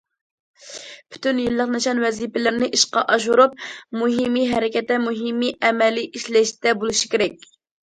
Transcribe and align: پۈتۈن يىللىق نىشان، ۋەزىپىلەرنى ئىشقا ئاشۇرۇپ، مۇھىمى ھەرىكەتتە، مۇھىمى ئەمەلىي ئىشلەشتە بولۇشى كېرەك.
پۈتۈن 1.15 1.41
يىللىق 1.43 1.69
نىشان، 1.75 2.01
ۋەزىپىلەرنى 2.03 2.71
ئىشقا 2.79 3.05
ئاشۇرۇپ، 3.17 3.55
مۇھىمى 4.01 4.47
ھەرىكەتتە، 4.55 4.99
مۇھىمى 5.05 5.55
ئەمەلىي 5.71 6.11
ئىشلەشتە 6.21 6.77
بولۇشى 6.83 7.15
كېرەك. 7.17 7.49